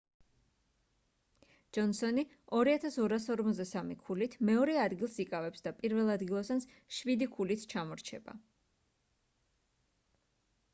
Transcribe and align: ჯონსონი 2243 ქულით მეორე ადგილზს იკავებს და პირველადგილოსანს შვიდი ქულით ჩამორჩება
ჯონსონი 1.77 2.23
2243 2.61 3.93
ქულით 4.07 4.37
მეორე 4.51 4.79
ადგილზს 4.87 5.19
იკავებს 5.25 5.67
და 5.67 5.75
პირველადგილოსანს 5.83 6.69
შვიდი 6.99 7.31
ქულით 7.39 7.69
ჩამორჩება 7.77 8.39